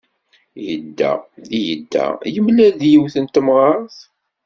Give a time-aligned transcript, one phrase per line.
[0.65, 1.11] Yedda,
[1.65, 3.97] yedda, yemlal-d yiwet n temɣart.